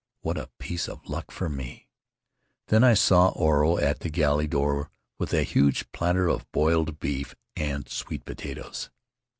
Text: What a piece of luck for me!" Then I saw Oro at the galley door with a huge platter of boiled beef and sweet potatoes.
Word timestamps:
What 0.21 0.39
a 0.39 0.49
piece 0.57 0.89
of 0.89 1.07
luck 1.07 1.29
for 1.29 1.47
me!" 1.47 1.87
Then 2.69 2.83
I 2.83 2.95
saw 2.95 3.27
Oro 3.33 3.77
at 3.77 3.99
the 3.99 4.09
galley 4.09 4.47
door 4.47 4.89
with 5.19 5.31
a 5.31 5.43
huge 5.43 5.91
platter 5.91 6.27
of 6.27 6.51
boiled 6.51 6.97
beef 6.99 7.35
and 7.55 7.87
sweet 7.87 8.25
potatoes. 8.25 8.89